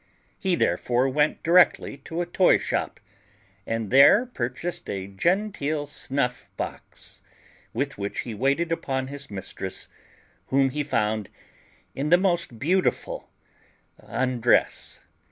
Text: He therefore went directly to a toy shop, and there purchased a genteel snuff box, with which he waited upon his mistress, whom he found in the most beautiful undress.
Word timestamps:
He 0.39 0.55
therefore 0.55 1.07
went 1.09 1.43
directly 1.43 1.97
to 2.05 2.21
a 2.21 2.25
toy 2.25 2.57
shop, 2.57 2.99
and 3.67 3.91
there 3.91 4.25
purchased 4.25 4.89
a 4.89 5.05
genteel 5.05 5.85
snuff 5.85 6.49
box, 6.57 7.21
with 7.71 7.99
which 7.99 8.21
he 8.21 8.33
waited 8.33 8.71
upon 8.71 9.09
his 9.09 9.29
mistress, 9.29 9.89
whom 10.47 10.71
he 10.71 10.81
found 10.83 11.29
in 11.93 12.09
the 12.09 12.17
most 12.17 12.57
beautiful 12.57 13.29
undress. 13.99 15.01